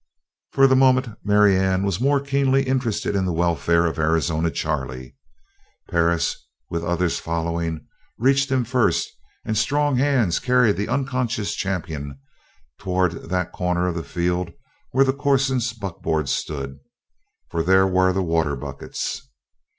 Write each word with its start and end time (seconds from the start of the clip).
For 0.51 0.65
the 0.65 0.75
moment, 0.75 1.09
Marianne 1.23 1.83
was 1.83 2.01
more 2.01 2.19
keenly 2.19 2.63
interested 2.63 3.15
in 3.15 3.23
the 3.25 3.31
welfare 3.31 3.85
of 3.85 3.99
Arizona 3.99 4.49
Charley. 4.49 5.15
Perris, 5.91 6.37
with 6.71 6.83
others 6.83 7.19
following, 7.19 7.85
reached 8.17 8.49
him 8.51 8.65
first 8.65 9.07
and 9.45 9.55
strong 9.55 9.97
hands 9.97 10.39
carried 10.39 10.77
the 10.77 10.87
unconscious 10.89 11.53
champion 11.53 12.17
towards 12.79 13.27
that 13.27 13.51
corner 13.51 13.87
of 13.87 13.93
the 13.93 14.01
field 14.01 14.51
where 14.89 15.05
the 15.05 15.13
Corson 15.13 15.59
buckboard 15.79 16.27
stood; 16.29 16.79
for 17.51 17.61
there 17.61 17.85
were 17.85 18.11
the 18.11 18.23
water 18.23 18.55
buckets. 18.55 19.29